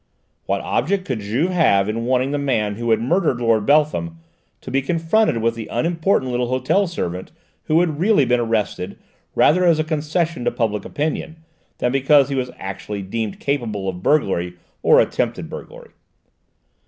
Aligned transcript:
What 0.47 0.61
object 0.61 1.05
could 1.05 1.19
Juve 1.19 1.51
have 1.51 1.87
in 1.87 2.05
wanting 2.05 2.31
the 2.31 2.39
man 2.39 2.73
who 2.73 2.89
had 2.89 2.99
murdered 2.99 3.39
Lord 3.39 3.67
Beltham 3.67 4.17
to 4.61 4.71
be 4.71 4.81
confronted 4.81 5.43
with 5.43 5.53
the 5.53 5.67
unimportant 5.71 6.31
little 6.31 6.47
hotel 6.47 6.87
servant 6.87 7.31
who 7.65 7.79
had 7.81 7.99
really 7.99 8.25
been 8.25 8.39
arrested 8.39 8.97
rather 9.35 9.63
as 9.63 9.77
a 9.77 9.83
concession 9.83 10.43
to 10.45 10.49
public 10.51 10.85
opinion 10.85 11.43
than 11.77 11.91
because 11.91 12.29
he 12.29 12.35
was 12.35 12.49
actually 12.57 13.03
deemed 13.03 13.39
capable 13.39 13.87
of 13.87 14.01
burglary 14.01 14.55
or 14.81 14.99
attempted 14.99 15.51
burglary? 15.51 15.91